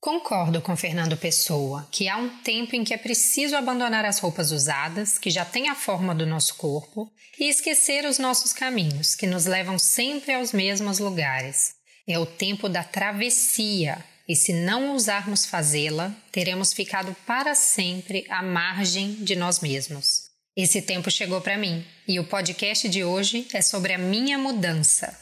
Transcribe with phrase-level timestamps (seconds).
[0.00, 4.50] Concordo com Fernando Pessoa que há um tempo em que é preciso abandonar as roupas
[4.50, 9.26] usadas, que já têm a forma do nosso corpo, e esquecer os nossos caminhos, que
[9.26, 11.74] nos levam sempre aos mesmos lugares.
[12.08, 18.42] É o tempo da travessia, e se não ousarmos fazê-la, teremos ficado para sempre à
[18.42, 20.30] margem de nós mesmos.
[20.56, 25.14] Esse tempo chegou para mim, e o podcast de hoje é sobre a minha mudança.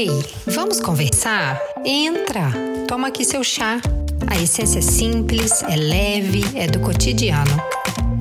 [0.00, 1.60] Ei, vamos conversar?
[1.84, 2.52] Entra,
[2.86, 3.80] toma aqui seu chá.
[4.28, 7.50] A essência é simples, é leve, é do cotidiano.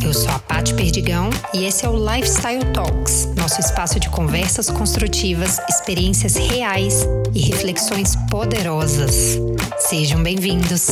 [0.03, 4.71] Eu sou a Paty Perdigão e esse é o Lifestyle Talks, nosso espaço de conversas
[4.71, 9.37] construtivas, experiências reais e reflexões poderosas.
[9.77, 10.87] Sejam bem-vindos!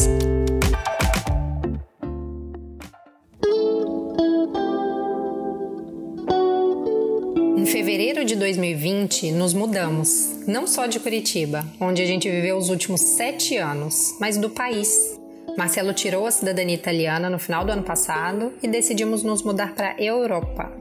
[7.75, 13.01] Fevereiro de 2020, nos mudamos, não só de Curitiba, onde a gente viveu os últimos
[13.01, 15.19] sete anos, mas do país.
[15.57, 19.91] Marcelo tirou a cidadania italiana no final do ano passado e decidimos nos mudar para
[19.91, 20.71] a Europa.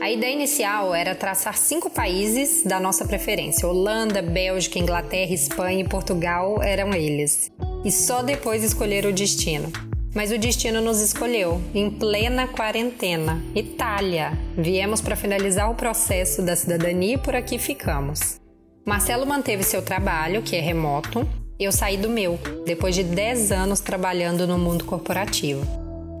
[0.00, 5.88] A ideia inicial era traçar cinco países da nossa preferência: Holanda, Bélgica, Inglaterra, Espanha e
[5.88, 7.52] Portugal eram eles.
[7.84, 9.70] E só depois escolher o destino.
[10.14, 13.42] Mas o destino nos escolheu, em plena quarentena.
[13.54, 14.32] Itália.
[14.56, 18.40] Viemos para finalizar o processo da cidadania e por aqui ficamos.
[18.86, 21.28] Marcelo manteve seu trabalho, que é remoto.
[21.60, 25.62] Eu saí do meu, depois de 10 anos trabalhando no mundo corporativo.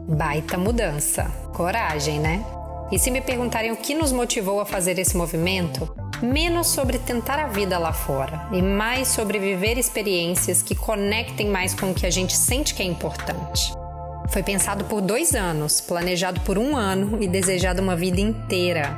[0.08, 1.24] Baita mudança.
[1.54, 2.44] Coragem, né?
[2.90, 7.38] E se me perguntarem o que nos motivou a fazer esse movimento, menos sobre tentar
[7.38, 12.06] a vida lá fora e mais sobre viver experiências que conectem mais com o que
[12.06, 13.77] a gente sente que é importante.
[14.30, 18.96] Foi pensado por dois anos, planejado por um ano e desejado uma vida inteira.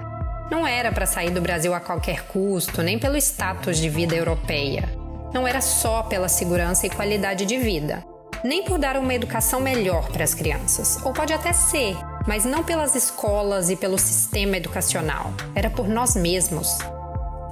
[0.51, 4.89] Não era para sair do Brasil a qualquer custo, nem pelo status de vida europeia.
[5.33, 8.05] Não era só pela segurança e qualidade de vida,
[8.43, 11.97] nem por dar uma educação melhor para as crianças, ou pode até ser,
[12.27, 15.33] mas não pelas escolas e pelo sistema educacional.
[15.55, 16.77] Era por nós mesmos.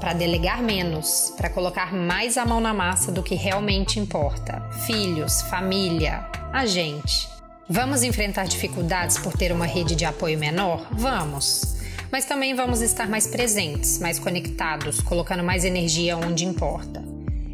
[0.01, 5.43] Para delegar menos, para colocar mais a mão na massa do que realmente importa: filhos,
[5.43, 7.38] família, a gente.
[7.71, 10.89] Vamos enfrentar dificuldades por ter uma rede de apoio menor?
[10.91, 11.77] Vamos.
[12.11, 17.05] Mas também vamos estar mais presentes, mais conectados, colocando mais energia onde importa.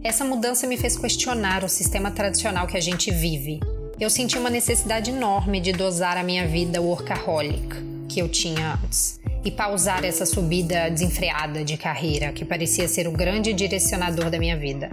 [0.04, 3.58] Essa mudança me fez questionar o sistema tradicional que a gente vive.
[3.98, 7.74] Eu senti uma necessidade enorme de dosar a minha vida workaholic
[8.08, 13.12] que eu tinha antes e pausar essa subida desenfreada de carreira que parecia ser o
[13.12, 14.90] grande direcionador da minha vida.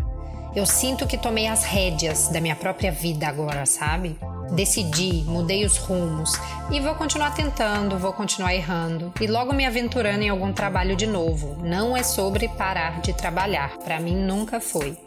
[0.55, 4.17] Eu sinto que tomei as rédeas da minha própria vida agora, sabe?
[4.51, 6.34] Decidi, mudei os rumos
[6.69, 11.07] e vou continuar tentando, vou continuar errando e logo me aventurando em algum trabalho de
[11.07, 11.57] novo.
[11.63, 14.97] Não é sobre parar de trabalhar, para mim nunca foi.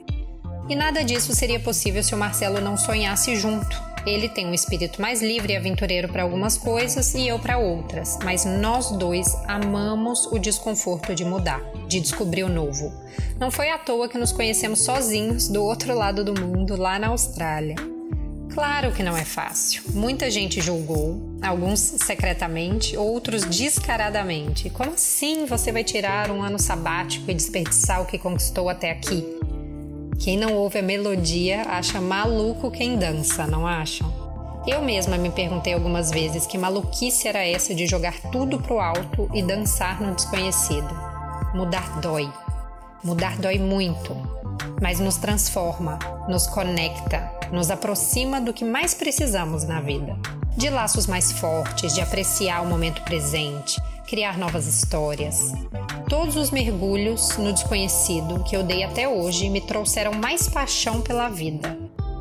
[0.66, 3.82] E nada disso seria possível se o Marcelo não sonhasse junto.
[4.06, 8.18] Ele tem um espírito mais livre e aventureiro para algumas coisas e eu para outras,
[8.22, 12.92] mas nós dois amamos o desconforto de mudar, de descobrir o novo.
[13.38, 17.08] Não foi à toa que nos conhecemos sozinhos do outro lado do mundo, lá na
[17.08, 17.93] Austrália.
[18.54, 19.82] Claro que não é fácil.
[19.92, 24.70] Muita gente julgou, alguns secretamente, outros descaradamente.
[24.70, 29.26] Como assim você vai tirar um ano sabático e desperdiçar o que conquistou até aqui?
[30.20, 34.08] Quem não ouve a melodia acha maluco quem dança, não acham?
[34.68, 39.28] Eu mesma me perguntei algumas vezes que maluquice era essa de jogar tudo pro alto
[39.34, 40.88] e dançar no desconhecido.
[41.52, 42.32] Mudar dói.
[43.02, 44.16] Mudar dói muito,
[44.80, 45.98] mas nos transforma,
[46.28, 50.16] nos conecta, nos aproxima do que mais precisamos na vida.
[50.56, 55.52] De laços mais fortes, de apreciar o momento presente, criar novas histórias.
[56.08, 61.28] Todos os mergulhos no desconhecido que eu dei até hoje me trouxeram mais paixão pela
[61.28, 61.76] vida.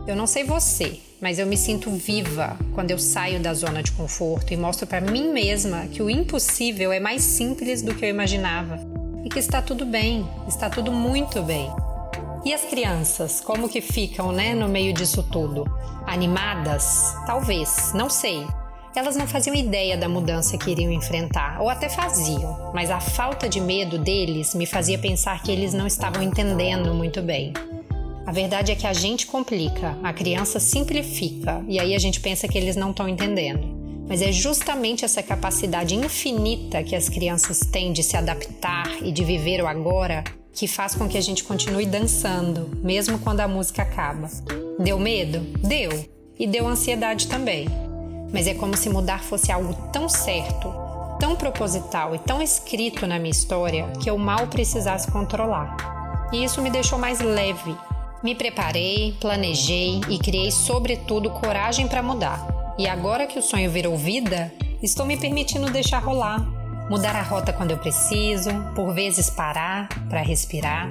[0.08, 3.92] Eu não sei você, mas eu me sinto viva quando eu saio da zona de
[3.92, 8.10] conforto e mostro para mim mesma que o impossível é mais simples do que eu
[8.10, 8.80] imaginava
[9.24, 11.72] e que está tudo bem, está tudo muito bem.
[12.46, 15.66] E as crianças, como que ficam, né, no meio disso tudo?
[16.06, 17.16] Animadas?
[17.26, 18.46] Talvez, não sei.
[18.94, 23.48] Elas não faziam ideia da mudança que iriam enfrentar, ou até faziam, mas a falta
[23.48, 27.54] de medo deles me fazia pensar que eles não estavam entendendo muito bem.
[28.28, 32.48] A verdade é que a gente complica, a criança simplifica, e aí a gente pensa
[32.48, 33.83] que eles não estão entendendo.
[34.08, 39.24] Mas é justamente essa capacidade infinita que as crianças têm de se adaptar e de
[39.24, 40.24] viver o agora
[40.54, 44.30] que faz com que a gente continue dançando, mesmo quando a música acaba.
[44.80, 45.40] Deu medo?
[45.68, 46.06] Deu.
[46.38, 47.68] E deu ansiedade também.
[48.32, 50.72] Mas é como se mudar fosse algo tão certo,
[51.20, 55.76] tão proposital e tão escrito na minha história que eu mal precisasse controlar.
[56.32, 57.76] e isso me deixou mais leve.
[58.24, 62.53] Me preparei, planejei e criei, sobretudo, coragem para mudar.
[62.78, 66.40] E agora que o sonho virou vida, estou me permitindo deixar rolar.
[66.90, 70.90] Mudar a rota quando eu preciso, por vezes parar para respirar,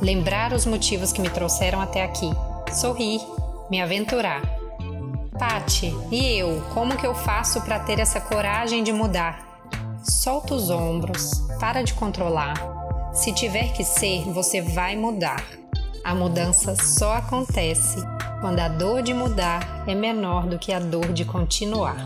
[0.00, 2.30] lembrar os motivos que me trouxeram até aqui,
[2.72, 3.20] sorrir,
[3.70, 4.40] me aventurar.
[5.38, 9.60] Pati, e eu, como que eu faço para ter essa coragem de mudar?
[10.02, 12.54] Solta os ombros, para de controlar.
[13.12, 15.44] Se tiver que ser, você vai mudar.
[16.02, 18.00] A mudança só acontece
[18.46, 21.96] quando a dor de mudar é menor do que a dor de continuar.